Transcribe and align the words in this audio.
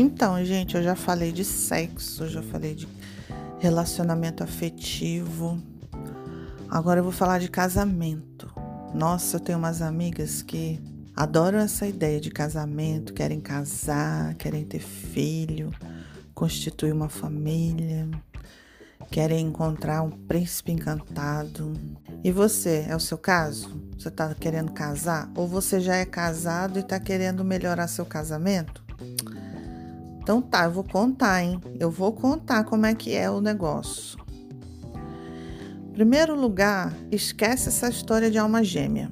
Então, 0.00 0.42
gente, 0.42 0.74
eu 0.74 0.82
já 0.82 0.96
falei 0.96 1.30
de 1.30 1.44
sexo, 1.44 2.26
já 2.26 2.42
falei 2.42 2.74
de 2.74 2.88
relacionamento 3.58 4.42
afetivo. 4.42 5.62
Agora 6.70 7.00
eu 7.00 7.04
vou 7.04 7.12
falar 7.12 7.38
de 7.38 7.50
casamento. 7.50 8.50
Nossa, 8.94 9.36
eu 9.36 9.40
tenho 9.40 9.58
umas 9.58 9.82
amigas 9.82 10.40
que 10.40 10.80
adoram 11.14 11.58
essa 11.58 11.86
ideia 11.86 12.18
de 12.18 12.30
casamento, 12.30 13.12
querem 13.12 13.42
casar, 13.42 14.34
querem 14.36 14.64
ter 14.64 14.78
filho, 14.78 15.70
constituir 16.32 16.94
uma 16.94 17.10
família, 17.10 18.08
querem 19.10 19.48
encontrar 19.48 20.00
um 20.00 20.10
príncipe 20.10 20.72
encantado. 20.72 21.74
E 22.24 22.32
você, 22.32 22.86
é 22.88 22.96
o 22.96 23.00
seu 23.00 23.18
caso? 23.18 23.78
Você 23.98 24.08
está 24.08 24.34
querendo 24.34 24.72
casar? 24.72 25.30
Ou 25.36 25.46
você 25.46 25.78
já 25.78 25.96
é 25.96 26.06
casado 26.06 26.78
e 26.78 26.80
está 26.80 26.98
querendo 26.98 27.44
melhorar 27.44 27.86
seu 27.86 28.06
casamento? 28.06 28.88
Então 30.20 30.40
tá, 30.42 30.64
eu 30.64 30.70
vou 30.70 30.84
contar, 30.84 31.42
hein? 31.42 31.60
Eu 31.78 31.90
vou 31.90 32.12
contar 32.12 32.64
como 32.64 32.86
é 32.86 32.94
que 32.94 33.14
é 33.14 33.30
o 33.30 33.40
negócio. 33.40 34.18
Primeiro 35.92 36.38
lugar, 36.38 36.94
esquece 37.10 37.68
essa 37.68 37.88
história 37.88 38.30
de 38.30 38.38
alma 38.38 38.62
gêmea. 38.62 39.10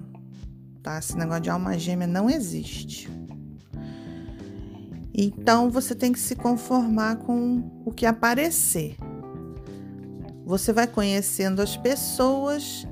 Tá? 0.82 0.98
Esse 0.98 1.16
negócio 1.16 1.42
de 1.42 1.50
alma 1.50 1.78
gêmea 1.78 2.06
não 2.06 2.30
existe. 2.30 3.10
Então 5.12 5.70
você 5.70 5.94
tem 5.94 6.12
que 6.12 6.20
se 6.20 6.36
conformar 6.36 7.16
com 7.16 7.82
o 7.84 7.90
que 7.90 8.06
aparecer. 8.06 8.96
Você 10.44 10.72
vai 10.72 10.86
conhecendo 10.86 11.60
as 11.60 11.76
pessoas, 11.76 12.86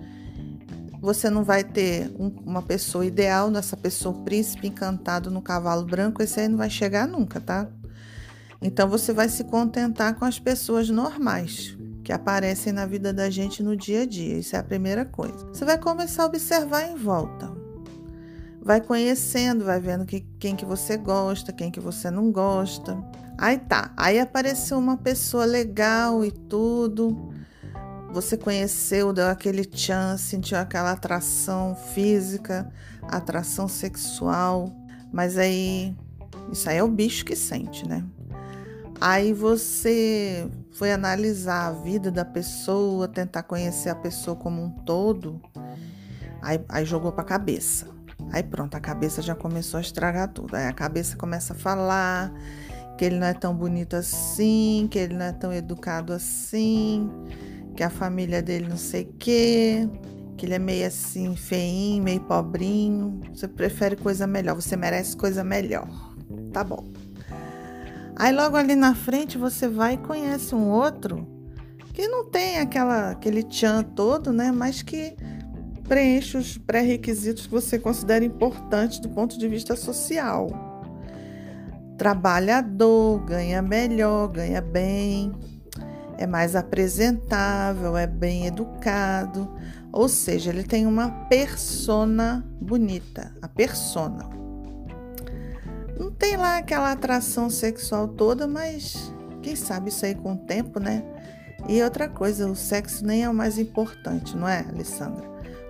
você 1.00 1.30
não 1.30 1.44
vai 1.44 1.62
ter 1.62 2.12
um, 2.18 2.28
uma 2.44 2.60
pessoa 2.60 3.06
ideal 3.06 3.50
nessa 3.50 3.76
pessoa 3.76 4.14
príncipe 4.24 4.66
encantado 4.66 5.30
no 5.30 5.40
cavalo 5.40 5.86
branco, 5.86 6.22
esse 6.22 6.40
aí 6.40 6.48
não 6.48 6.58
vai 6.58 6.68
chegar 6.68 7.06
nunca, 7.06 7.40
tá? 7.40 7.68
Então 8.60 8.88
você 8.88 9.12
vai 9.12 9.28
se 9.28 9.44
contentar 9.44 10.14
com 10.14 10.24
as 10.24 10.38
pessoas 10.38 10.88
normais 10.88 11.76
que 12.02 12.12
aparecem 12.12 12.72
na 12.72 12.86
vida 12.86 13.12
da 13.12 13.28
gente 13.28 13.62
no 13.62 13.76
dia 13.76 14.02
a 14.02 14.06
dia. 14.06 14.38
Isso 14.38 14.54
é 14.54 14.58
a 14.58 14.62
primeira 14.62 15.04
coisa. 15.04 15.46
Você 15.46 15.64
vai 15.64 15.76
começar 15.76 16.22
a 16.22 16.26
observar 16.26 16.88
em 16.88 16.94
volta. 16.94 17.52
Vai 18.62 18.80
conhecendo, 18.80 19.64
vai 19.64 19.80
vendo 19.80 20.06
que, 20.06 20.20
quem 20.38 20.54
que 20.54 20.64
você 20.64 20.96
gosta, 20.96 21.52
quem 21.52 21.70
que 21.70 21.80
você 21.80 22.10
não 22.10 22.30
gosta. 22.30 22.96
Aí 23.38 23.58
tá, 23.58 23.92
aí 23.96 24.18
apareceu 24.18 24.78
uma 24.78 24.96
pessoa 24.96 25.44
legal 25.44 26.24
e 26.24 26.30
tudo. 26.30 27.32
Você 28.12 28.36
conheceu, 28.36 29.12
deu 29.12 29.26
aquele 29.26 29.68
chance, 29.70 30.24
sentiu 30.24 30.58
aquela 30.58 30.92
atração 30.92 31.74
física, 31.92 32.72
atração 33.02 33.68
sexual, 33.68 34.74
mas 35.12 35.36
aí 35.36 35.94
isso 36.52 36.70
aí 36.70 36.78
é 36.78 36.82
o 36.82 36.88
bicho 36.88 37.24
que 37.24 37.34
sente, 37.34 37.86
né? 37.86 38.04
Aí 39.00 39.32
você 39.32 40.48
foi 40.72 40.92
analisar 40.92 41.66
a 41.66 41.72
vida 41.72 42.10
da 42.10 42.24
pessoa, 42.24 43.06
tentar 43.06 43.42
conhecer 43.42 43.90
a 43.90 43.94
pessoa 43.94 44.36
como 44.36 44.62
um 44.62 44.70
todo, 44.70 45.40
aí, 46.40 46.60
aí 46.68 46.84
jogou 46.84 47.12
para 47.12 47.22
a 47.22 47.26
cabeça. 47.26 47.88
Aí 48.32 48.42
pronto, 48.42 48.74
a 48.74 48.80
cabeça 48.80 49.20
já 49.20 49.34
começou 49.34 49.78
a 49.78 49.80
estragar 49.80 50.28
tudo. 50.32 50.56
Aí 50.56 50.66
a 50.66 50.72
cabeça 50.72 51.16
começa 51.16 51.52
a 51.52 51.56
falar 51.56 52.32
que 52.96 53.04
ele 53.04 53.18
não 53.18 53.26
é 53.26 53.34
tão 53.34 53.54
bonito 53.54 53.94
assim, 53.94 54.88
que 54.90 54.98
ele 54.98 55.14
não 55.14 55.26
é 55.26 55.32
tão 55.32 55.52
educado 55.52 56.12
assim, 56.12 57.10
que 57.76 57.82
a 57.82 57.90
família 57.90 58.42
dele 58.42 58.66
não 58.66 58.78
sei 58.78 59.02
o 59.02 59.12
quê, 59.18 59.86
que 60.36 60.46
ele 60.46 60.54
é 60.54 60.58
meio 60.58 60.86
assim, 60.86 61.36
feinho, 61.36 62.02
meio 62.02 62.20
pobrinho. 62.20 63.20
Você 63.34 63.46
prefere 63.46 63.96
coisa 63.96 64.26
melhor, 64.26 64.54
você 64.54 64.76
merece 64.76 65.14
coisa 65.14 65.44
melhor. 65.44 65.86
Tá 66.52 66.64
bom. 66.64 66.95
Aí 68.16 68.32
logo 68.32 68.56
ali 68.56 68.74
na 68.74 68.94
frente 68.94 69.36
você 69.36 69.68
vai 69.68 69.94
e 69.94 69.98
conhece 69.98 70.54
um 70.54 70.70
outro 70.70 71.28
que 71.92 72.08
não 72.08 72.24
tem 72.24 72.58
aquela, 72.58 73.10
aquele 73.10 73.42
tchan 73.42 73.82
todo, 73.82 74.32
né? 74.32 74.50
Mas 74.50 74.82
que 74.82 75.14
preenche 75.86 76.36
os 76.36 76.58
pré-requisitos 76.58 77.46
que 77.46 77.52
você 77.52 77.78
considera 77.78 78.24
importantes 78.24 78.98
do 78.98 79.08
ponto 79.08 79.38
de 79.38 79.48
vista 79.48 79.76
social. 79.76 80.48
Trabalhador, 81.96 83.24
ganha 83.24 83.62
melhor, 83.62 84.28
ganha 84.28 84.60
bem, 84.60 85.32
é 86.18 86.26
mais 86.26 86.56
apresentável, 86.56 87.96
é 87.96 88.06
bem 88.06 88.46
educado, 88.46 89.50
ou 89.92 90.08
seja, 90.08 90.50
ele 90.50 90.64
tem 90.64 90.86
uma 90.86 91.10
persona 91.28 92.46
bonita, 92.60 93.34
a 93.40 93.48
persona. 93.48 94.28
Não 95.98 96.10
tem 96.10 96.36
lá 96.36 96.58
aquela 96.58 96.92
atração 96.92 97.48
sexual 97.48 98.08
toda, 98.08 98.46
mas 98.46 99.12
quem 99.42 99.56
sabe 99.56 99.88
isso 99.88 100.04
aí 100.04 100.14
com 100.14 100.34
o 100.34 100.36
tempo, 100.36 100.78
né? 100.78 101.02
E 101.68 101.82
outra 101.82 102.08
coisa, 102.08 102.48
o 102.48 102.54
sexo 102.54 103.04
nem 103.04 103.24
é 103.24 103.28
o 103.28 103.34
mais 103.34 103.58
importante, 103.58 104.36
não 104.36 104.46
é, 104.48 104.64
Alessandra? 104.68 105.24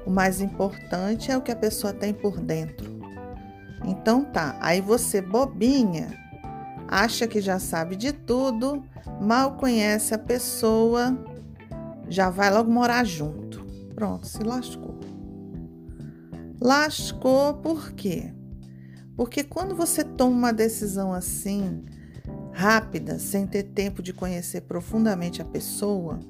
O 0.04 0.10
mais 0.10 0.40
importante 0.40 1.30
é 1.30 1.36
o 1.36 1.42
que 1.42 1.52
a 1.52 1.56
pessoa 1.56 1.92
tem 1.92 2.12
por 2.12 2.38
dentro. 2.38 2.96
Então 3.84 4.24
tá, 4.24 4.56
aí 4.60 4.80
você 4.80 5.20
bobinha, 5.20 6.08
acha 6.88 7.26
que 7.26 7.40
já 7.40 7.58
sabe 7.58 7.96
de 7.96 8.12
tudo, 8.12 8.84
mal 9.20 9.56
conhece 9.56 10.14
a 10.14 10.18
pessoa, 10.18 11.16
já 12.08 12.30
vai 12.30 12.50
logo 12.52 12.70
morar 12.70 13.04
junto. 13.04 13.64
Pronto, 13.94 14.26
se 14.26 14.42
lascou. 14.42 14.98
Lascou 16.60 17.54
por 17.54 17.92
quê? 17.92 18.35
Porque 19.16 19.42
quando 19.42 19.74
você 19.74 20.04
toma 20.04 20.36
uma 20.36 20.52
decisão 20.52 21.12
assim, 21.12 21.82
rápida, 22.52 23.18
sem 23.18 23.46
ter 23.46 23.62
tempo 23.62 24.02
de 24.02 24.12
conhecer 24.12 24.62
profundamente 24.62 25.40
a 25.40 25.44
pessoa, 25.44 26.20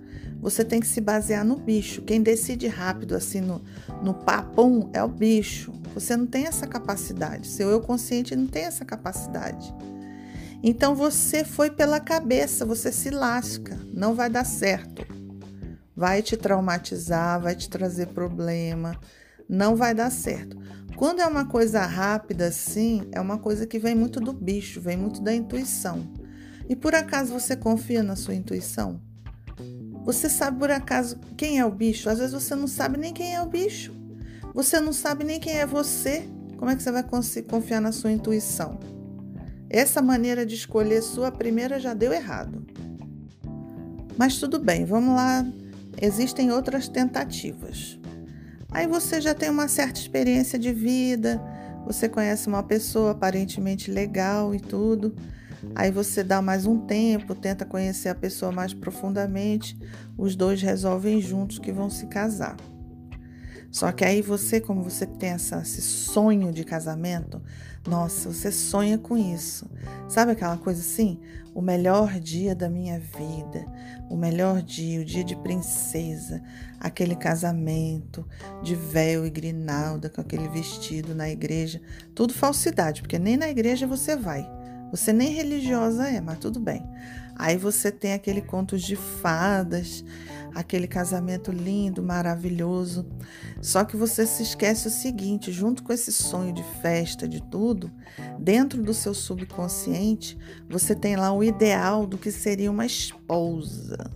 você 0.40 0.64
tem 0.64 0.80
que 0.80 0.86
se 0.86 1.00
basear 1.00 1.44
no 1.44 1.56
bicho. 1.56 2.02
Quem 2.02 2.22
decide 2.22 2.66
rápido, 2.68 3.14
assim, 3.14 3.40
no, 3.40 3.62
no 4.02 4.14
papum, 4.14 4.90
é 4.92 5.02
o 5.02 5.08
bicho. 5.08 5.72
Você 5.94 6.16
não 6.16 6.26
tem 6.26 6.46
essa 6.46 6.66
capacidade. 6.66 7.48
Seu 7.48 7.70
eu 7.70 7.80
consciente 7.80 8.36
não 8.36 8.46
tem 8.46 8.64
essa 8.64 8.84
capacidade. 8.84 9.74
Então 10.62 10.94
você 10.94 11.44
foi 11.44 11.70
pela 11.70 12.00
cabeça, 12.00 12.64
você 12.64 12.90
se 12.90 13.10
lasca, 13.10 13.78
não 13.92 14.14
vai 14.14 14.28
dar 14.28 14.44
certo. 14.44 15.06
Vai 15.94 16.22
te 16.22 16.36
traumatizar, 16.36 17.40
vai 17.40 17.54
te 17.54 17.70
trazer 17.70 18.08
problema, 18.08 18.98
não 19.48 19.76
vai 19.76 19.94
dar 19.94 20.10
certo. 20.10 20.56
Quando 20.96 21.20
é 21.20 21.26
uma 21.26 21.44
coisa 21.44 21.84
rápida 21.84 22.46
assim, 22.46 23.02
é 23.12 23.20
uma 23.20 23.38
coisa 23.38 23.66
que 23.66 23.78
vem 23.78 23.94
muito 23.94 24.18
do 24.18 24.32
bicho, 24.32 24.80
vem 24.80 24.96
muito 24.96 25.20
da 25.20 25.34
intuição. 25.34 26.10
E 26.68 26.74
por 26.74 26.94
acaso 26.94 27.38
você 27.38 27.54
confia 27.54 28.02
na 28.02 28.16
sua 28.16 28.34
intuição? 28.34 28.98
Você 30.04 30.28
sabe 30.30 30.58
por 30.58 30.70
acaso 30.70 31.18
quem 31.36 31.58
é 31.58 31.66
o 31.66 31.70
bicho? 31.70 32.08
Às 32.08 32.18
vezes 32.18 32.32
você 32.32 32.54
não 32.54 32.66
sabe 32.66 32.96
nem 32.96 33.12
quem 33.12 33.34
é 33.34 33.42
o 33.42 33.46
bicho. 33.46 33.92
Você 34.54 34.80
não 34.80 34.92
sabe 34.92 35.22
nem 35.22 35.38
quem 35.38 35.58
é 35.58 35.66
você. 35.66 36.26
Como 36.56 36.70
é 36.70 36.74
que 36.74 36.82
você 36.82 36.90
vai 36.90 37.04
confiar 37.46 37.82
na 37.82 37.92
sua 37.92 38.10
intuição? 38.10 38.80
Essa 39.68 40.00
maneira 40.00 40.46
de 40.46 40.54
escolher 40.54 41.02
sua 41.02 41.30
primeira 41.30 41.78
já 41.78 41.92
deu 41.92 42.10
errado. 42.10 42.64
Mas 44.16 44.38
tudo 44.38 44.58
bem, 44.58 44.86
vamos 44.86 45.14
lá. 45.14 45.44
Existem 46.00 46.50
outras 46.50 46.88
tentativas. 46.88 47.98
Aí 48.76 48.86
você 48.86 49.22
já 49.22 49.32
tem 49.32 49.48
uma 49.48 49.68
certa 49.68 49.98
experiência 49.98 50.58
de 50.58 50.70
vida, 50.70 51.42
você 51.86 52.10
conhece 52.10 52.46
uma 52.46 52.62
pessoa 52.62 53.12
aparentemente 53.12 53.90
legal 53.90 54.54
e 54.54 54.60
tudo. 54.60 55.16
Aí 55.74 55.90
você 55.90 56.22
dá 56.22 56.42
mais 56.42 56.66
um 56.66 56.80
tempo, 56.80 57.34
tenta 57.34 57.64
conhecer 57.64 58.10
a 58.10 58.14
pessoa 58.14 58.52
mais 58.52 58.74
profundamente, 58.74 59.78
os 60.18 60.36
dois 60.36 60.60
resolvem 60.60 61.22
juntos 61.22 61.58
que 61.58 61.72
vão 61.72 61.88
se 61.88 62.04
casar. 62.08 62.54
Só 63.70 63.92
que 63.92 64.04
aí 64.04 64.22
você, 64.22 64.60
como 64.60 64.82
você 64.82 65.06
tem 65.06 65.30
essa, 65.30 65.60
esse 65.60 65.82
sonho 65.82 66.52
de 66.52 66.64
casamento, 66.64 67.42
nossa, 67.86 68.32
você 68.32 68.50
sonha 68.50 68.98
com 68.98 69.16
isso. 69.16 69.70
Sabe 70.08 70.32
aquela 70.32 70.56
coisa 70.56 70.80
assim? 70.80 71.20
O 71.54 71.62
melhor 71.62 72.18
dia 72.18 72.54
da 72.54 72.68
minha 72.68 72.98
vida, 72.98 73.64
o 74.10 74.16
melhor 74.16 74.60
dia, 74.60 75.00
o 75.00 75.04
dia 75.04 75.24
de 75.24 75.36
princesa, 75.36 76.42
aquele 76.80 77.14
casamento 77.14 78.26
de 78.62 78.74
véu 78.74 79.24
e 79.24 79.30
grinalda 79.30 80.10
com 80.10 80.20
aquele 80.20 80.48
vestido 80.48 81.14
na 81.14 81.30
igreja. 81.30 81.80
Tudo 82.14 82.34
falsidade, 82.34 83.00
porque 83.02 83.18
nem 83.18 83.36
na 83.36 83.48
igreja 83.48 83.86
você 83.86 84.16
vai. 84.16 84.48
Você 84.90 85.12
nem 85.12 85.32
religiosa 85.32 86.08
é, 86.08 86.20
mas 86.20 86.38
tudo 86.38 86.60
bem. 86.60 86.84
Aí 87.36 87.56
você 87.56 87.90
tem 87.92 88.14
aquele 88.14 88.40
conto 88.40 88.78
de 88.78 88.96
fadas, 88.96 90.04
aquele 90.56 90.88
casamento 90.88 91.52
lindo, 91.52 92.02
maravilhoso. 92.02 93.06
Só 93.60 93.84
que 93.84 93.96
você 93.96 94.26
se 94.26 94.42
esquece 94.42 94.88
o 94.88 94.90
seguinte: 94.90 95.52
junto 95.52 95.82
com 95.82 95.92
esse 95.92 96.10
sonho 96.10 96.52
de 96.52 96.62
festa, 96.80 97.28
de 97.28 97.42
tudo, 97.42 97.92
dentro 98.38 98.82
do 98.82 98.94
seu 98.94 99.12
subconsciente, 99.12 100.38
você 100.68 100.94
tem 100.94 101.14
lá 101.14 101.30
o 101.30 101.44
ideal 101.44 102.06
do 102.06 102.16
que 102.16 102.32
seria 102.32 102.70
uma 102.70 102.86
esposa. 102.86 104.10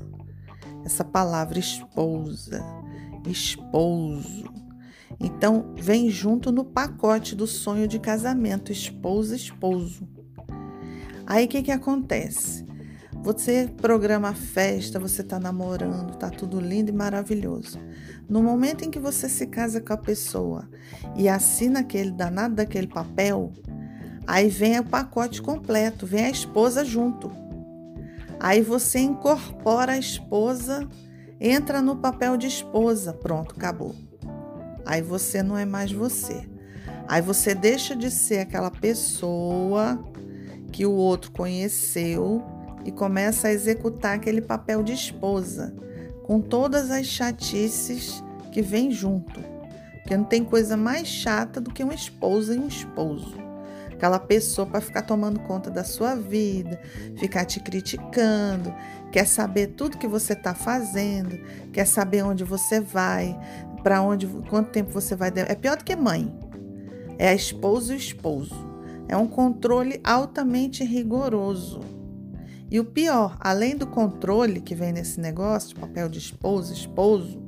Essa 0.84 1.04
palavra 1.04 1.58
esposa, 1.58 2.64
esposo. 3.28 4.50
Então, 5.20 5.75
vem 5.76 6.08
junto 6.08 6.50
no 6.50 6.64
pacote 6.64 7.37
do 7.37 7.46
sonho 7.46 7.87
de 7.87 7.98
casamento, 7.98 8.72
esposa, 8.72 9.37
esposo. 9.37 10.08
Aí 11.26 11.44
o 11.44 11.48
que, 11.48 11.62
que 11.62 11.70
acontece? 11.70 12.69
Você 13.22 13.69
programa 13.76 14.31
a 14.31 14.34
festa, 14.34 14.99
você 14.99 15.20
está 15.20 15.38
namorando, 15.38 16.17
tá 16.17 16.31
tudo 16.31 16.58
lindo 16.58 16.90
e 16.90 16.94
maravilhoso. 16.94 17.78
No 18.26 18.43
momento 18.43 18.82
em 18.82 18.90
que 18.90 18.99
você 18.99 19.28
se 19.28 19.46
casa 19.46 19.78
com 19.78 19.93
a 19.93 19.96
pessoa 19.99 20.67
e 21.14 21.28
assina 21.28 21.81
aquele 21.81 22.11
danado 22.11 22.55
daquele 22.55 22.87
papel, 22.87 23.52
aí 24.26 24.49
vem 24.49 24.78
o 24.78 24.84
pacote 24.84 25.43
completo, 25.43 26.06
vem 26.06 26.25
a 26.25 26.31
esposa 26.31 26.82
junto. 26.82 27.31
Aí 28.40 28.62
você 28.62 29.00
incorpora 29.00 29.93
a 29.93 29.99
esposa, 29.99 30.88
entra 31.38 31.82
no 31.82 31.96
papel 31.96 32.38
de 32.38 32.46
esposa, 32.46 33.12
pronto, 33.12 33.55
acabou. 33.55 33.94
Aí 34.87 35.02
você 35.02 35.43
não 35.43 35.58
é 35.58 35.66
mais 35.66 35.93
você. 35.93 36.49
Aí 37.06 37.20
você 37.20 37.55
deixa 37.55 37.94
de 37.94 38.11
ser 38.11 38.38
aquela 38.38 38.70
pessoa 38.70 40.02
que 40.73 40.87
o 40.87 40.93
outro 40.93 41.31
conheceu 41.32 42.43
e 42.85 42.91
começa 42.91 43.49
a 43.49 43.53
executar 43.53 44.17
aquele 44.17 44.41
papel 44.41 44.82
de 44.82 44.93
esposa, 44.93 45.75
com 46.25 46.41
todas 46.41 46.91
as 46.91 47.06
chatices 47.06 48.23
que 48.53 48.62
vem 48.62 48.91
junto. 48.91 49.41
Porque 50.00 50.17
não 50.17 50.25
tem 50.25 50.44
coisa 50.44 50.77
mais 50.77 51.06
chata 51.06 51.61
do 51.61 51.73
que 51.73 51.85
uma 51.85 51.94
esposa 51.94 52.55
e 52.55 52.59
um 52.59 52.67
esposo. 52.67 53.38
Aquela 53.93 54.19
pessoa 54.19 54.67
para 54.67 54.81
ficar 54.81 55.03
tomando 55.03 55.41
conta 55.41 55.71
da 55.71 55.85
sua 55.85 56.15
vida, 56.15 56.81
ficar 57.19 57.44
te 57.44 57.61
criticando, 57.61 58.75
quer 59.12 59.26
saber 59.26 59.69
tudo 59.69 59.99
que 59.99 60.09
você 60.09 60.33
está 60.33 60.55
fazendo, 60.55 61.38
quer 61.71 61.87
saber 61.87 62.23
onde 62.25 62.43
você 62.43 62.81
vai, 62.81 63.38
para 63.83 64.00
onde, 64.00 64.26
quanto 64.49 64.71
tempo 64.71 64.91
você 64.91 65.15
vai. 65.15 65.31
É 65.35 65.55
pior 65.55 65.76
do 65.76 65.85
que 65.85 65.94
mãe. 65.94 66.35
É 67.19 67.29
a 67.29 67.35
esposa 67.35 67.93
e 67.93 67.97
o 67.97 67.99
esposo. 67.99 68.55
É 69.06 69.17
um 69.17 69.26
controle 69.26 70.00
altamente 70.03 70.83
rigoroso. 70.83 72.00
E 72.70 72.78
o 72.78 72.84
pior, 72.84 73.37
além 73.40 73.76
do 73.76 73.87
controle 73.87 74.61
que 74.61 74.75
vem 74.75 74.93
nesse 74.93 75.20
negócio, 75.20 75.76
papel 75.76 76.08
de 76.08 76.19
esposa, 76.19 76.72
esposo, 76.72 77.43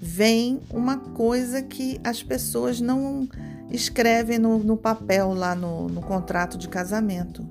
vem 0.00 0.60
uma 0.70 0.98
coisa 0.98 1.62
que 1.62 1.98
as 2.04 2.22
pessoas 2.22 2.80
não 2.80 3.26
escrevem 3.70 4.38
no, 4.38 4.58
no 4.58 4.76
papel 4.76 5.32
lá 5.32 5.54
no, 5.54 5.88
no 5.88 6.02
contrato 6.02 6.58
de 6.58 6.68
casamento, 6.68 7.48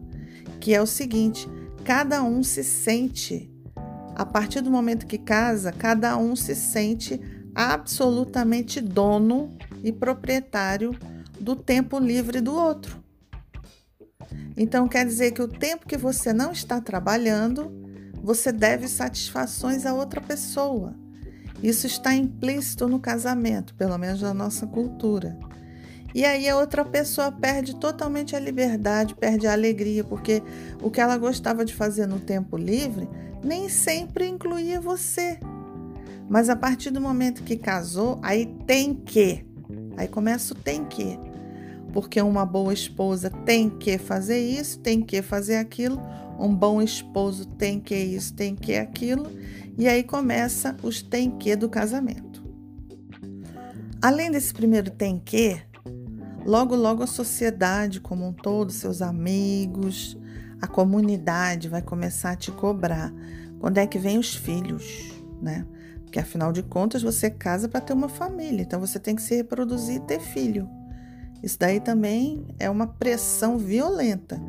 que 0.60 0.76
é 0.76 0.82
o 0.82 0.86
seguinte: 0.86 1.50
cada 1.84 2.24
um 2.24 2.44
se 2.44 2.64
sente, 2.64 3.52
a 4.16 4.26
partir 4.26 4.62
do 4.62 4.70
momento 4.70 5.08
que 5.08 5.18
casa, 5.18 5.72
cada 5.72 6.16
um 6.18 6.36
se 6.36 6.56
sente 6.56 7.20
absolutamente 7.56 8.80
dono 8.80 9.50
e 9.84 9.92
proprietário 9.92 10.96
do 11.40 11.56
tempo 11.56 11.98
livre 11.98 12.42
do 12.42 12.54
outro. 12.54 13.05
Então 14.58 14.88
quer 14.88 15.06
dizer 15.06 15.32
que 15.32 15.42
o 15.42 15.48
tempo 15.48 15.88
que 15.88 15.98
você 15.98 16.32
não 16.32 16.52
está 16.52 16.80
trabalhando, 16.80 17.72
você 18.24 18.52
deve 18.52 18.88
satisfações 18.88 19.86
a 19.86 19.94
outra 19.94 20.22
pessoa. 20.22 20.94
Isso 21.62 21.88
está 21.88 22.14
implícito 22.14 22.88
no 22.88 23.00
casamento, 23.00 23.74
pelo 23.76 23.98
menos 23.98 24.22
na 24.22 24.34
nossa 24.34 24.66
cultura. 24.66 25.38
E 26.14 26.24
aí 26.24 26.48
a 26.48 26.58
outra 26.58 26.86
pessoa 26.86 27.32
perde 27.32 27.76
totalmente 27.76 28.36
a 28.36 28.40
liberdade, 28.40 29.16
perde 29.16 29.48
a 29.48 29.52
alegria, 29.52 30.04
porque 30.04 30.42
o 30.82 30.90
que 30.90 31.02
ela 31.02 31.18
gostava 31.18 31.66
de 31.66 31.74
fazer 31.74 32.08
no 32.08 32.20
tempo 32.20 32.56
livre 32.56 33.10
nem 33.44 33.68
sempre 33.68 34.26
incluía 34.26 34.80
você. 34.80 35.38
Mas 36.30 36.50
a 36.50 36.56
partir 36.56 36.90
do 36.90 37.02
momento 37.02 37.44
que 37.44 37.58
casou, 37.58 38.18
aí 38.24 38.46
tem 38.66 38.94
que. 38.94 39.46
Aí 39.98 40.08
começa 40.08 40.54
o 40.54 40.58
tem 40.58 40.86
que 40.86 41.20
porque 41.96 42.22
uma 42.22 42.46
boa 42.46 42.74
esposa 42.74 43.30
tem 43.30 43.70
que 43.70 43.98
fazer 43.98 44.38
isso, 44.38 44.80
tem 44.80 45.02
que 45.02 45.22
fazer 45.22 45.56
aquilo, 45.56 45.98
um 46.38 46.54
bom 46.54 46.82
esposo 46.82 47.46
tem 47.46 47.80
que 47.80 47.96
isso, 47.96 48.34
tem 48.34 48.54
que 48.54 48.76
aquilo, 48.76 49.32
e 49.78 49.88
aí 49.88 50.04
começa 50.04 50.76
os 50.84 51.02
tem 51.02 51.32
que 51.32 51.56
do 51.56 51.70
casamento. 51.70 52.44
Além 54.02 54.30
desse 54.30 54.54
primeiro 54.54 54.92
tem 54.92 55.18
que, 55.18 55.58
logo 56.46 56.76
logo 56.76 57.02
a 57.02 57.08
sociedade 57.08 58.02
como 58.02 58.28
um 58.28 58.34
todo, 58.34 58.74
seus 58.74 59.02
amigos, 59.02 60.18
a 60.62 60.68
comunidade 60.68 61.70
vai 61.70 61.82
começar 61.82 62.32
a 62.32 62.36
te 62.36 62.52
cobrar. 62.52 63.14
Quando 63.58 63.78
é 63.78 63.88
que 63.88 63.98
vem 63.98 64.18
os 64.18 64.36
filhos, 64.36 65.14
né? 65.42 65.66
Porque 66.04 66.20
afinal 66.20 66.52
de 66.52 66.62
contas 66.62 67.02
você 67.02 67.30
casa 67.30 67.70
para 67.70 67.80
ter 67.80 67.94
uma 67.94 68.10
família, 68.10 68.64
então 68.64 68.82
você 68.82 69.00
tem 69.00 69.16
que 69.16 69.22
se 69.22 69.34
reproduzir 69.34 69.96
e 69.96 70.02
ter 70.02 70.20
filho. 70.20 70.70
Isso 71.46 71.60
daí 71.60 71.80
também 71.80 72.44
é 72.58 72.68
uma 72.72 72.88
pressão 72.88 73.56
violenta. 73.60 74.42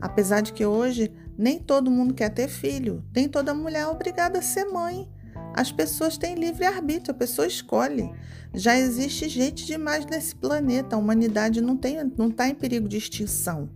Apesar 0.00 0.40
de 0.40 0.52
que 0.52 0.64
hoje 0.64 1.12
nem 1.36 1.58
todo 1.58 1.90
mundo 1.90 2.14
quer 2.14 2.28
ter 2.28 2.46
filho, 2.46 3.04
nem 3.12 3.28
toda 3.28 3.52
mulher 3.52 3.80
é 3.80 3.86
obrigada 3.88 4.38
a 4.38 4.42
ser 4.42 4.66
mãe. 4.66 5.10
As 5.52 5.72
pessoas 5.72 6.16
têm 6.16 6.36
livre 6.36 6.64
arbítrio, 6.64 7.10
a 7.10 7.18
pessoa 7.18 7.44
escolhe. 7.44 8.08
Já 8.54 8.78
existe 8.78 9.28
gente 9.28 9.66
demais 9.66 10.06
nesse 10.06 10.36
planeta, 10.36 10.94
a 10.94 10.98
humanidade 10.98 11.60
não 11.60 11.74
está 11.74 11.88
tá 12.36 12.48
em 12.48 12.54
perigo 12.54 12.88
de 12.88 12.98
extinção. 12.98 13.68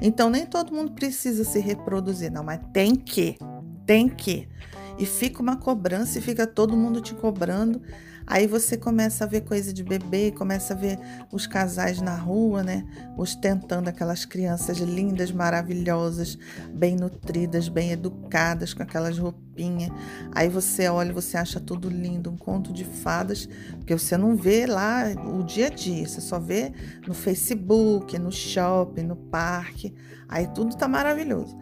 Então 0.00 0.30
nem 0.30 0.46
todo 0.46 0.72
mundo 0.72 0.92
precisa 0.92 1.42
se 1.42 1.58
reproduzir, 1.58 2.30
não, 2.30 2.44
mas 2.44 2.60
tem 2.72 2.94
que, 2.94 3.36
tem 3.84 4.08
que. 4.08 4.48
E 4.96 5.04
fica 5.04 5.42
uma 5.42 5.56
cobrança 5.56 6.20
e 6.20 6.22
fica 6.22 6.46
todo 6.46 6.76
mundo 6.76 7.00
te 7.00 7.14
cobrando. 7.14 7.82
Aí 8.26 8.46
você 8.48 8.76
começa 8.76 9.22
a 9.22 9.26
ver 9.26 9.42
coisa 9.42 9.72
de 9.72 9.84
bebê, 9.84 10.32
começa 10.32 10.74
a 10.74 10.76
ver 10.76 10.98
os 11.30 11.46
casais 11.46 12.00
na 12.00 12.16
rua, 12.16 12.62
né? 12.62 12.84
Ostentando 13.16 13.88
aquelas 13.88 14.24
crianças 14.24 14.78
lindas, 14.78 15.30
maravilhosas, 15.30 16.36
bem 16.74 16.96
nutridas, 16.96 17.68
bem 17.68 17.92
educadas, 17.92 18.74
com 18.74 18.82
aquelas 18.82 19.16
roupinhas. 19.16 19.92
Aí 20.34 20.48
você 20.48 20.88
olha, 20.88 21.12
você 21.12 21.36
acha 21.36 21.60
tudo 21.60 21.88
lindo, 21.88 22.28
um 22.28 22.36
conto 22.36 22.72
de 22.72 22.84
fadas, 22.84 23.48
porque 23.76 23.96
você 23.96 24.16
não 24.16 24.34
vê 24.34 24.66
lá 24.66 25.04
o 25.24 25.44
dia 25.44 25.68
a 25.68 25.70
dia, 25.70 26.08
você 26.08 26.20
só 26.20 26.40
vê 26.40 26.72
no 27.06 27.14
Facebook, 27.14 28.18
no 28.18 28.32
shopping, 28.32 29.04
no 29.04 29.16
parque. 29.16 29.94
Aí 30.28 30.48
tudo 30.48 30.76
tá 30.76 30.88
maravilhoso. 30.88 31.56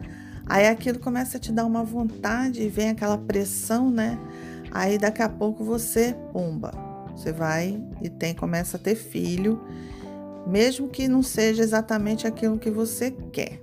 Aí 0.47 0.67
aquilo 0.67 0.99
começa 0.99 1.37
a 1.37 1.39
te 1.39 1.51
dar 1.51 1.65
uma 1.65 1.83
vontade 1.83 2.61
e 2.61 2.69
vem 2.69 2.89
aquela 2.89 3.17
pressão, 3.17 3.89
né? 3.89 4.17
Aí 4.75 4.97
daqui 4.97 5.21
a 5.21 5.29
pouco 5.29 5.63
você, 5.63 6.13
pumba, 6.33 6.69
você 7.15 7.31
vai 7.31 7.81
e 8.01 8.09
tem 8.09 8.35
começa 8.35 8.75
a 8.75 8.79
ter 8.79 8.95
filho, 8.95 9.61
mesmo 10.45 10.89
que 10.89 11.07
não 11.07 11.23
seja 11.23 11.63
exatamente 11.63 12.27
aquilo 12.27 12.59
que 12.59 12.69
você 12.69 13.09
quer. 13.31 13.61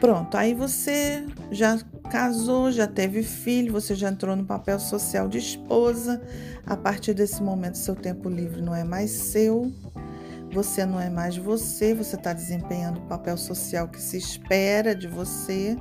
Pronto, 0.00 0.38
aí 0.38 0.54
você 0.54 1.26
já 1.50 1.78
casou, 2.10 2.72
já 2.72 2.86
teve 2.86 3.22
filho, 3.22 3.74
você 3.74 3.94
já 3.94 4.08
entrou 4.08 4.34
no 4.34 4.46
papel 4.46 4.80
social 4.80 5.28
de 5.28 5.36
esposa. 5.36 6.22
A 6.64 6.74
partir 6.74 7.12
desse 7.12 7.42
momento, 7.42 7.76
seu 7.76 7.94
tempo 7.94 8.30
livre 8.30 8.62
não 8.62 8.74
é 8.74 8.84
mais 8.84 9.10
seu, 9.10 9.70
você 10.50 10.86
não 10.86 10.98
é 10.98 11.10
mais 11.10 11.36
você, 11.36 11.94
você 11.94 12.16
está 12.16 12.32
desempenhando 12.32 13.00
o 13.00 13.06
papel 13.06 13.36
social 13.36 13.86
que 13.86 14.00
se 14.00 14.16
espera 14.16 14.94
de 14.94 15.08
você. 15.08 15.76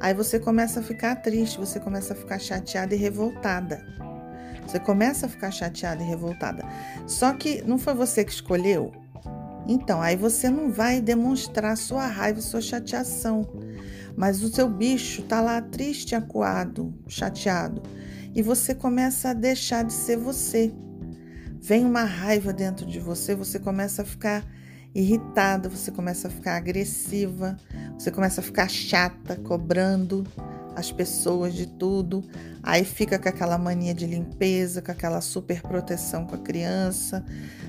Aí 0.00 0.14
você 0.14 0.40
começa 0.40 0.80
a 0.80 0.82
ficar 0.82 1.16
triste, 1.16 1.58
você 1.58 1.78
começa 1.78 2.14
a 2.14 2.16
ficar 2.16 2.38
chateada 2.38 2.94
e 2.94 2.98
revoltada. 2.98 3.84
Você 4.66 4.80
começa 4.80 5.26
a 5.26 5.28
ficar 5.28 5.50
chateada 5.50 6.02
e 6.02 6.06
revoltada. 6.06 6.64
Só 7.06 7.34
que 7.34 7.62
não 7.62 7.78
foi 7.78 7.94
você 7.94 8.24
que 8.24 8.32
escolheu. 8.32 8.92
Então, 9.68 10.00
aí 10.00 10.16
você 10.16 10.48
não 10.48 10.70
vai 10.70 11.00
demonstrar 11.00 11.76
sua 11.76 12.06
raiva, 12.06 12.40
sua 12.40 12.60
chateação. 12.60 13.46
Mas 14.16 14.42
o 14.42 14.48
seu 14.48 14.68
bicho 14.68 15.22
tá 15.22 15.40
lá 15.40 15.60
triste, 15.60 16.14
acuado, 16.14 16.94
chateado. 17.06 17.82
E 18.34 18.42
você 18.42 18.74
começa 18.74 19.30
a 19.30 19.34
deixar 19.34 19.84
de 19.84 19.92
ser 19.92 20.16
você. 20.16 20.72
Vem 21.60 21.84
uma 21.84 22.04
raiva 22.04 22.52
dentro 22.52 22.86
de 22.86 22.98
você, 22.98 23.34
você 23.34 23.58
começa 23.58 24.02
a 24.02 24.04
ficar 24.04 24.44
irritada, 24.94 25.68
você 25.68 25.90
começa 25.90 26.28
a 26.28 26.30
ficar 26.30 26.56
agressiva, 26.56 27.56
você 27.98 28.10
começa 28.10 28.40
a 28.40 28.44
ficar 28.44 28.68
chata, 28.68 29.36
cobrando 29.36 30.26
as 30.74 30.90
pessoas 30.90 31.54
de 31.54 31.66
tudo. 31.66 32.24
Aí 32.62 32.84
fica 32.84 33.18
com 33.18 33.28
aquela 33.28 33.58
mania 33.58 33.94
de 33.94 34.06
limpeza, 34.06 34.82
com 34.82 34.90
aquela 34.90 35.20
super 35.20 35.62
proteção 35.62 36.26
com 36.26 36.34
a 36.34 36.38
criança. 36.38 37.24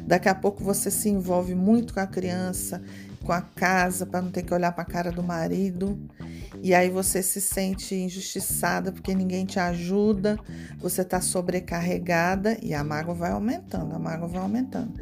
Daqui 0.05 0.29
a 0.29 0.35
pouco 0.35 0.63
você 0.63 0.89
se 0.89 1.09
envolve 1.09 1.55
muito 1.55 1.93
com 1.93 1.99
a 1.99 2.07
criança, 2.07 2.81
com 3.23 3.31
a 3.31 3.41
casa, 3.41 4.05
para 4.05 4.21
não 4.21 4.31
ter 4.31 4.43
que 4.43 4.53
olhar 4.53 4.71
para 4.71 4.83
a 4.83 4.85
cara 4.85 5.11
do 5.11 5.23
marido. 5.23 5.99
E 6.61 6.73
aí 6.73 6.89
você 6.89 7.21
se 7.23 7.39
sente 7.39 7.95
injustiçada 7.95 8.91
porque 8.91 9.15
ninguém 9.15 9.45
te 9.45 9.59
ajuda, 9.59 10.37
você 10.77 11.01
está 11.01 11.21
sobrecarregada 11.21 12.57
e 12.61 12.73
a 12.73 12.83
mágoa 12.83 13.15
vai 13.15 13.31
aumentando, 13.31 13.95
a 13.95 13.99
mágoa 13.99 14.27
vai 14.27 14.41
aumentando. 14.41 14.93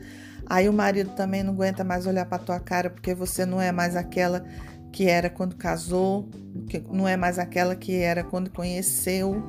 Aí 0.49 0.67
o 0.67 0.73
marido 0.73 1.11
também 1.11 1.43
não 1.43 1.53
aguenta 1.53 1.83
mais 1.83 2.07
olhar 2.07 2.25
para 2.25 2.39
tua 2.39 2.59
cara 2.59 2.89
porque 2.89 3.13
você 3.13 3.45
não 3.45 3.61
é 3.61 3.71
mais 3.71 3.95
aquela 3.95 4.43
que 4.91 5.07
era 5.07 5.29
quando 5.29 5.55
casou, 5.55 6.27
que 6.67 6.83
não 6.91 7.07
é 7.07 7.15
mais 7.15 7.37
aquela 7.37 7.75
que 7.75 7.95
era 7.95 8.23
quando 8.23 8.49
conheceu. 8.49 9.43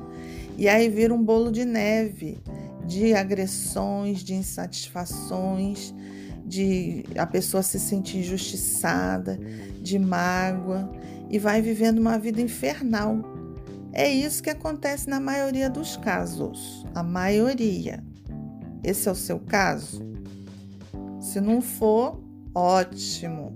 E 0.57 0.69
aí 0.69 0.87
vira 0.87 1.13
um 1.13 1.23
bolo 1.23 1.51
de 1.51 1.65
neve 1.65 2.39
de 2.85 3.13
agressões, 3.13 4.19
de 4.19 4.33
insatisfações, 4.33 5.93
de 6.45 7.05
a 7.17 7.25
pessoa 7.25 7.63
se 7.63 7.79
sentir 7.79 8.17
injustiçada, 8.17 9.39
de 9.81 9.97
mágoa 9.97 10.91
e 11.29 11.39
vai 11.39 11.61
vivendo 11.61 11.99
uma 11.99 12.19
vida 12.19 12.41
infernal. 12.41 13.21
É 13.93 14.09
isso 14.09 14.43
que 14.43 14.49
acontece 14.49 15.09
na 15.09 15.19
maioria 15.19 15.69
dos 15.69 15.95
casos, 15.97 16.85
a 16.93 17.01
maioria. 17.01 18.03
Esse 18.83 19.07
é 19.07 19.11
o 19.11 19.15
seu 19.15 19.39
caso? 19.39 20.10
Se 21.31 21.39
não 21.39 21.61
for, 21.61 22.21
ótimo. 22.53 23.55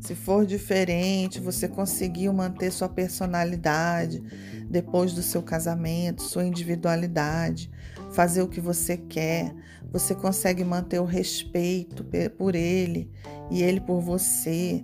Se 0.00 0.14
for 0.14 0.46
diferente, 0.46 1.40
você 1.40 1.68
conseguiu 1.68 2.32
manter 2.32 2.72
sua 2.72 2.88
personalidade 2.88 4.22
depois 4.70 5.12
do 5.12 5.20
seu 5.20 5.42
casamento, 5.42 6.22
sua 6.22 6.42
individualidade, 6.42 7.70
fazer 8.12 8.40
o 8.40 8.48
que 8.48 8.62
você 8.62 8.96
quer, 8.96 9.54
você 9.92 10.14
consegue 10.14 10.64
manter 10.64 11.00
o 11.00 11.04
respeito 11.04 12.02
por 12.38 12.54
ele 12.54 13.10
e 13.50 13.62
ele 13.62 13.82
por 13.82 14.00
você, 14.00 14.82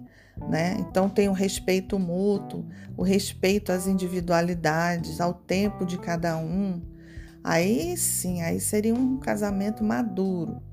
né? 0.50 0.76
Então 0.80 1.08
tem 1.08 1.30
o 1.30 1.32
respeito 1.32 1.98
mútuo, 1.98 2.68
o 2.94 3.02
respeito 3.02 3.72
às 3.72 3.86
individualidades, 3.86 5.18
ao 5.18 5.32
tempo 5.32 5.86
de 5.86 5.96
cada 5.96 6.36
um. 6.36 6.82
Aí 7.42 7.96
sim, 7.96 8.42
aí 8.42 8.60
seria 8.60 8.94
um 8.94 9.16
casamento 9.16 9.82
maduro. 9.82 10.67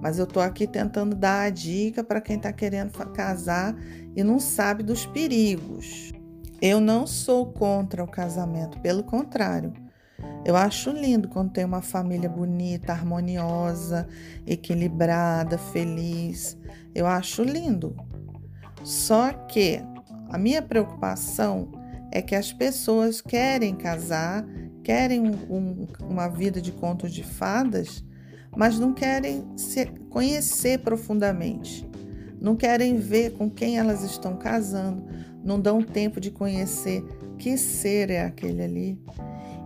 Mas 0.00 0.18
eu 0.18 0.24
estou 0.24 0.42
aqui 0.42 0.66
tentando 0.66 1.14
dar 1.14 1.42
a 1.42 1.50
dica 1.50 2.02
para 2.02 2.20
quem 2.20 2.36
está 2.36 2.52
querendo 2.52 2.92
casar 3.12 3.74
e 4.16 4.22
não 4.22 4.40
sabe 4.40 4.82
dos 4.82 5.04
perigos. 5.06 6.12
Eu 6.60 6.80
não 6.80 7.06
sou 7.06 7.46
contra 7.52 8.02
o 8.02 8.08
casamento, 8.08 8.78
pelo 8.80 9.02
contrário. 9.02 9.72
Eu 10.44 10.56
acho 10.56 10.90
lindo 10.90 11.28
quando 11.28 11.52
tem 11.52 11.64
uma 11.64 11.82
família 11.82 12.28
bonita, 12.28 12.92
harmoniosa, 12.92 14.06
equilibrada, 14.46 15.58
feliz. 15.58 16.58
Eu 16.94 17.06
acho 17.06 17.42
lindo. 17.42 17.96
Só 18.82 19.32
que 19.32 19.82
a 20.30 20.38
minha 20.38 20.62
preocupação 20.62 21.70
é 22.10 22.20
que 22.20 22.34
as 22.34 22.52
pessoas 22.52 23.20
querem 23.20 23.74
casar, 23.74 24.44
querem 24.82 25.20
um, 25.20 25.34
um, 25.50 25.86
uma 26.08 26.28
vida 26.28 26.60
de 26.60 26.72
contos 26.72 27.12
de 27.12 27.22
fadas, 27.22 28.04
mas 28.56 28.78
não 28.78 28.92
querem 28.92 29.44
se 29.56 29.86
conhecer 30.08 30.80
profundamente. 30.80 31.88
Não 32.40 32.56
querem 32.56 32.96
ver 32.96 33.32
com 33.32 33.50
quem 33.50 33.78
elas 33.78 34.02
estão 34.02 34.36
casando, 34.36 35.04
não 35.44 35.60
dão 35.60 35.82
tempo 35.82 36.20
de 36.20 36.30
conhecer 36.30 37.04
que 37.38 37.56
ser 37.56 38.10
é 38.10 38.24
aquele 38.24 38.62
ali. 38.62 38.98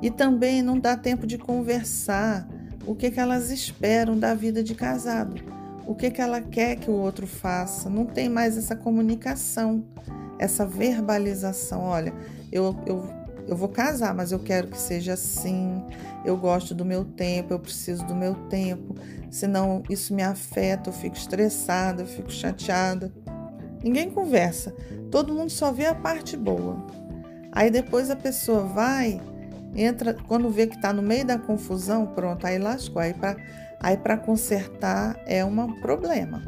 E 0.00 0.10
também 0.10 0.62
não 0.62 0.78
dá 0.78 0.96
tempo 0.96 1.26
de 1.26 1.36
conversar 1.36 2.48
o 2.86 2.94
que, 2.94 3.10
que 3.10 3.20
elas 3.20 3.50
esperam 3.50 4.18
da 4.18 4.34
vida 4.34 4.62
de 4.62 4.74
casado, 4.74 5.42
o 5.86 5.94
que, 5.94 6.10
que 6.10 6.20
ela 6.20 6.40
quer 6.40 6.76
que 6.76 6.90
o 6.90 6.94
outro 6.94 7.26
faça. 7.26 7.88
Não 7.88 8.04
tem 8.04 8.28
mais 8.28 8.56
essa 8.56 8.76
comunicação, 8.76 9.84
essa 10.38 10.66
verbalização. 10.66 11.82
Olha, 11.82 12.12
eu, 12.52 12.76
eu, 12.86 13.08
eu 13.46 13.56
vou 13.56 13.68
casar, 13.68 14.14
mas 14.14 14.32
eu 14.32 14.38
quero 14.38 14.68
que 14.68 14.78
seja 14.78 15.14
assim. 15.14 15.82
Eu 16.24 16.36
gosto 16.36 16.74
do 16.74 16.84
meu 16.84 17.04
tempo, 17.04 17.52
eu 17.52 17.58
preciso 17.58 18.04
do 18.06 18.14
meu 18.14 18.34
tempo. 18.48 18.94
Senão 19.30 19.82
isso 19.90 20.14
me 20.14 20.22
afeta, 20.22 20.88
eu 20.88 20.94
fico 20.94 21.16
estressada, 21.16 22.02
eu 22.02 22.06
fico 22.06 22.30
chateada. 22.30 23.12
Ninguém 23.82 24.10
conversa, 24.10 24.74
todo 25.10 25.34
mundo 25.34 25.50
só 25.50 25.70
vê 25.70 25.86
a 25.86 25.94
parte 25.94 26.36
boa. 26.36 26.86
Aí 27.52 27.70
depois 27.70 28.10
a 28.10 28.16
pessoa 28.16 28.64
vai 28.64 29.20
entra, 29.76 30.14
quando 30.14 30.48
vê 30.48 30.66
que 30.66 30.76
está 30.76 30.92
no 30.92 31.02
meio 31.02 31.24
da 31.24 31.38
confusão, 31.38 32.06
pronto, 32.06 32.46
aí 32.46 32.58
lascou. 32.58 33.02
Aí 33.02 33.12
para 33.12 33.36
aí 33.80 33.96
consertar 34.24 35.16
é 35.26 35.44
um 35.44 35.80
problema, 35.80 36.42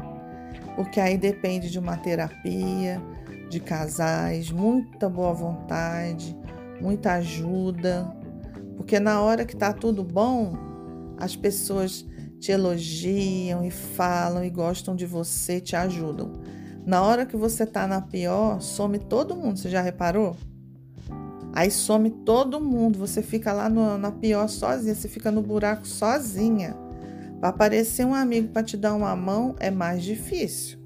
porque 0.75 0.99
aí 0.99 1.17
depende 1.17 1.69
de 1.69 1.77
uma 1.77 1.97
terapia, 1.97 3.01
de 3.49 3.59
casais, 3.59 4.51
muita 4.51 5.09
boa 5.09 5.33
vontade, 5.33 6.35
muita 6.81 7.13
ajuda, 7.13 8.11
porque 8.75 8.99
na 8.99 9.21
hora 9.21 9.45
que 9.45 9.53
está 9.53 9.73
tudo 9.73 10.03
bom, 10.03 10.55
as 11.17 11.35
pessoas 11.35 12.05
te 12.39 12.51
elogiam 12.51 13.63
e 13.65 13.71
falam 13.71 14.43
e 14.43 14.49
gostam 14.49 14.95
de 14.95 15.05
você, 15.05 15.59
te 15.59 15.75
ajudam. 15.75 16.31
Na 16.85 17.01
hora 17.01 17.25
que 17.25 17.35
você 17.35 17.63
está 17.63 17.85
na 17.87 17.99
pior, 17.99 18.61
some 18.61 18.99
todo 18.99 19.35
mundo. 19.35 19.57
Você 19.57 19.69
já 19.69 19.81
reparou? 19.81 20.37
Aí 21.53 21.71
some 21.71 22.09
todo 22.09 22.61
mundo, 22.61 22.99
você 22.99 23.21
fica 23.21 23.51
lá 23.51 23.67
no, 23.67 23.97
na 23.97 24.11
pior 24.11 24.47
sozinha, 24.47 24.93
você 24.93 25.07
fica 25.07 25.31
no 25.31 25.41
buraco 25.41 25.87
sozinha. 25.87 26.75
Para 27.39 27.49
aparecer 27.49 28.05
um 28.05 28.13
amigo 28.13 28.49
para 28.49 28.63
te 28.63 28.77
dar 28.77 28.93
uma 28.93 29.15
mão 29.15 29.55
é 29.59 29.71
mais 29.71 30.03
difícil. 30.03 30.77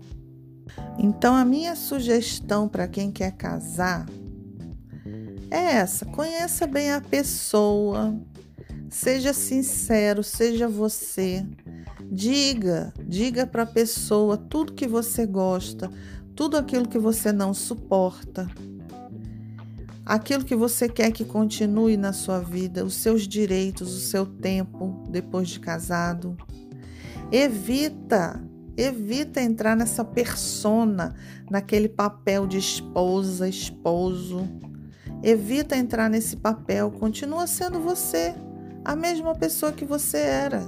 Então, 0.98 1.36
a 1.36 1.44
minha 1.44 1.76
sugestão 1.76 2.68
para 2.68 2.88
quem 2.88 3.12
quer 3.12 3.32
casar 3.32 4.06
é 5.52 5.76
essa: 5.76 6.06
conheça 6.06 6.66
bem 6.66 6.92
a 6.92 7.02
pessoa, 7.02 8.18
seja 8.90 9.34
sincero, 9.34 10.24
seja 10.24 10.68
você. 10.68 11.46
Diga, 12.12 12.94
diga 13.08 13.46
para 13.46 13.64
a 13.64 13.68
pessoa 13.68 14.36
tudo 14.38 14.74
que 14.74 14.88
você 14.88 15.26
gosta, 15.26 15.92
tudo 16.36 16.58
aquilo 16.58 16.88
que 16.88 16.98
você 16.98 17.32
não 17.32 17.54
suporta 17.54 18.50
aquilo 20.06 20.44
que 20.44 20.56
você 20.56 20.90
quer 20.90 21.12
que 21.12 21.24
continue 21.24 21.96
na 21.96 22.12
sua 22.12 22.40
vida, 22.40 22.84
os 22.84 22.96
seus 22.96 23.28
direitos, 23.28 23.96
o 23.96 24.00
seu 24.00 24.26
tempo 24.26 25.06
depois 25.10 25.50
de 25.50 25.60
casado. 25.60 26.36
Evita, 27.32 28.44
evita 28.76 29.42
entrar 29.42 29.76
nessa 29.76 30.04
persona, 30.04 31.16
naquele 31.50 31.88
papel 31.88 32.46
de 32.46 32.58
esposa, 32.58 33.48
esposo. 33.48 34.50
Evita 35.24 35.76
entrar 35.76 36.10
nesse 36.10 36.36
papel, 36.36 36.92
continua 36.92 37.46
sendo 37.46 37.80
você, 37.80 38.34
a 38.84 38.96
mesma 38.96 39.36
pessoa 39.36 39.72
que 39.72 39.86
você 39.86 40.18
era. 40.18 40.62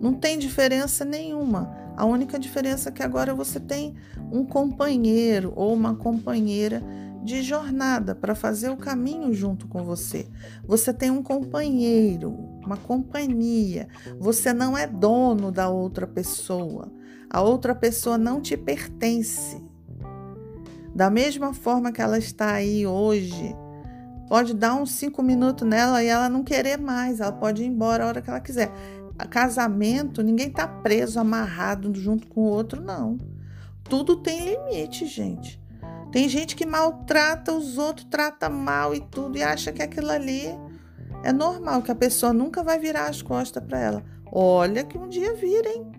Não 0.00 0.14
tem 0.14 0.38
diferença 0.38 1.04
nenhuma. 1.04 1.74
A 1.96 2.04
única 2.04 2.38
diferença 2.38 2.88
é 2.88 2.92
que 2.92 3.02
agora 3.02 3.34
você 3.34 3.60
tem 3.60 3.94
um 4.32 4.44
companheiro 4.44 5.52
ou 5.56 5.74
uma 5.74 5.94
companheira 5.94 6.82
de 7.22 7.42
jornada 7.42 8.14
para 8.14 8.34
fazer 8.34 8.70
o 8.70 8.76
caminho 8.76 9.34
junto 9.34 9.66
com 9.66 9.82
você. 9.82 10.28
Você 10.64 10.92
tem 10.92 11.10
um 11.10 11.22
companheiro, 11.22 12.30
uma 12.64 12.76
companhia. 12.76 13.88
Você 14.18 14.52
não 14.52 14.78
é 14.78 14.86
dono 14.86 15.50
da 15.50 15.68
outra 15.68 16.06
pessoa. 16.06 16.92
A 17.28 17.42
outra 17.42 17.74
pessoa 17.74 18.16
não 18.16 18.40
te 18.40 18.56
pertence. 18.56 19.62
Da 20.94 21.10
mesma 21.10 21.52
forma 21.52 21.92
que 21.92 22.00
ela 22.00 22.16
está 22.16 22.52
aí 22.52 22.86
hoje, 22.86 23.54
pode 24.28 24.54
dar 24.54 24.74
uns 24.74 24.92
cinco 24.92 25.22
minutos 25.22 25.66
nela 25.66 26.02
e 26.02 26.06
ela 26.06 26.28
não 26.28 26.42
querer 26.42 26.78
mais. 26.78 27.20
Ela 27.20 27.32
pode 27.32 27.62
ir 27.62 27.66
embora 27.66 28.04
a 28.04 28.08
hora 28.08 28.22
que 28.22 28.30
ela 28.30 28.40
quiser. 28.40 28.70
Casamento, 29.30 30.22
ninguém 30.22 30.48
está 30.48 30.68
preso, 30.68 31.18
amarrado 31.18 31.94
junto 31.94 32.26
com 32.28 32.42
o 32.42 32.50
outro, 32.50 32.82
não. 32.82 33.18
Tudo 33.84 34.16
tem 34.16 34.44
limite, 34.44 35.06
gente. 35.06 35.60
Tem 36.12 36.28
gente 36.28 36.54
que 36.54 36.66
maltrata 36.66 37.52
os 37.52 37.78
outros, 37.78 38.06
trata 38.10 38.48
mal 38.48 38.94
e 38.94 39.00
tudo, 39.00 39.38
e 39.38 39.42
acha 39.42 39.72
que 39.72 39.82
aquilo 39.82 40.10
ali 40.10 40.46
é 41.22 41.32
normal, 41.32 41.82
que 41.82 41.90
a 41.90 41.94
pessoa 41.94 42.32
nunca 42.32 42.62
vai 42.62 42.78
virar 42.78 43.08
as 43.08 43.22
costas 43.22 43.62
para 43.62 43.78
ela. 43.78 44.04
Olha 44.30 44.84
que 44.84 44.98
um 44.98 45.08
dia 45.08 45.34
virem. 45.34 45.90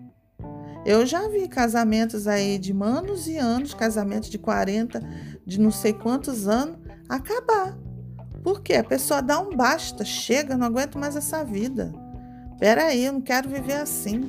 Eu 0.84 1.04
já 1.04 1.28
vi 1.28 1.48
casamentos 1.48 2.26
aí 2.26 2.58
de 2.58 2.72
anos 2.72 3.26
e 3.26 3.36
anos, 3.36 3.74
casamentos 3.74 4.30
de 4.30 4.38
40, 4.38 5.00
de 5.44 5.60
não 5.60 5.70
sei 5.70 5.92
quantos 5.92 6.48
anos, 6.48 6.78
acabar. 7.08 7.76
Porque 8.42 8.74
a 8.74 8.84
pessoa 8.84 9.20
dá 9.20 9.40
um 9.40 9.56
basta, 9.56 10.04
chega, 10.04 10.56
não 10.56 10.66
aguento 10.66 10.98
mais 10.98 11.16
essa 11.16 11.44
vida. 11.44 11.92
Peraí, 12.58 13.04
eu 13.04 13.12
não 13.12 13.20
quero 13.20 13.48
viver 13.48 13.74
assim. 13.74 14.28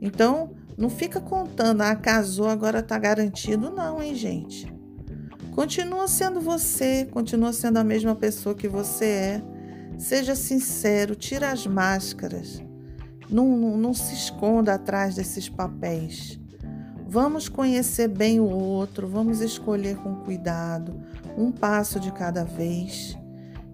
Então, 0.00 0.50
não 0.76 0.88
fica 0.88 1.20
contando, 1.20 1.82
ah, 1.82 1.96
casou, 1.96 2.46
agora 2.46 2.82
tá 2.82 2.98
garantido, 2.98 3.70
não, 3.70 4.02
hein, 4.02 4.14
gente? 4.14 4.72
Continua 5.52 6.06
sendo 6.06 6.40
você, 6.40 7.04
continua 7.10 7.52
sendo 7.52 7.78
a 7.78 7.84
mesma 7.84 8.14
pessoa 8.14 8.54
que 8.54 8.68
você 8.68 9.04
é. 9.04 9.42
Seja 9.98 10.36
sincero, 10.36 11.16
tira 11.16 11.50
as 11.50 11.66
máscaras. 11.66 12.62
Não, 13.28 13.56
não, 13.56 13.76
não 13.76 13.92
se 13.92 14.14
esconda 14.14 14.74
atrás 14.74 15.16
desses 15.16 15.48
papéis. 15.48 16.38
Vamos 17.08 17.48
conhecer 17.48 18.06
bem 18.06 18.38
o 18.38 18.48
outro, 18.48 19.08
vamos 19.08 19.40
escolher 19.40 19.96
com 19.96 20.16
cuidado, 20.16 21.00
um 21.36 21.50
passo 21.50 21.98
de 21.98 22.12
cada 22.12 22.44
vez. 22.44 23.16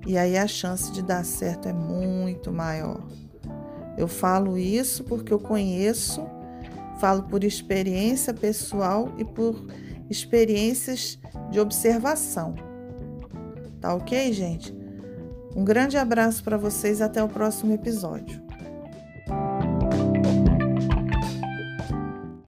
E 0.06 0.16
aí 0.16 0.38
a 0.38 0.46
chance 0.46 0.92
de 0.92 1.02
dar 1.02 1.24
certo 1.24 1.68
é 1.68 1.72
muito 1.72 2.52
maior. 2.52 3.02
Eu 3.98 4.06
falo 4.06 4.56
isso 4.56 5.02
porque 5.04 5.32
eu 5.32 5.38
conheço 5.38 6.22
Falo 6.98 7.24
por 7.24 7.44
experiência 7.44 8.32
pessoal 8.32 9.12
e 9.18 9.24
por 9.24 9.66
experiências 10.08 11.18
de 11.50 11.58
observação. 11.60 12.54
Tá 13.80 13.94
ok, 13.94 14.32
gente? 14.32 14.74
Um 15.54 15.64
grande 15.64 15.96
abraço 15.96 16.42
para 16.42 16.56
vocês 16.56 17.00
até 17.00 17.22
o 17.22 17.28
próximo 17.28 17.72
episódio. 17.72 18.43